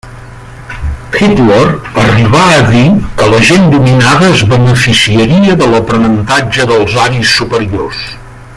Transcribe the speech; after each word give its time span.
Hitler 1.17 1.65
arribà 2.03 2.41
a 2.53 2.63
dir 2.71 2.87
que 3.19 3.27
la 3.33 3.41
gent 3.49 3.69
dominada 3.75 4.31
es 4.37 4.41
beneficiaria 4.55 5.59
de 5.61 5.69
l'aprenentatge 5.75 6.67
dels 6.73 6.97
aris 7.05 7.37
superiors. 7.43 8.03